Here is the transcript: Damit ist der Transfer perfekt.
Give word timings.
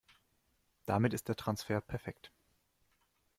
Damit 0.87 1.13
ist 1.13 1.27
der 1.29 1.35
Transfer 1.35 1.79
perfekt. 1.79 2.31